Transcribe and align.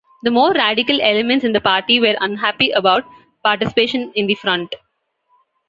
The 0.23 0.31
more 0.31 0.51
radical 0.51 0.99
elements 0.99 1.45
in 1.45 1.51
the 1.53 1.61
party 1.61 1.99
were 1.99 2.15
unhappy 2.21 2.71
about 2.71 3.05
participation 3.43 4.11
in 4.15 4.25
the 4.25 4.33
Front. 4.33 4.73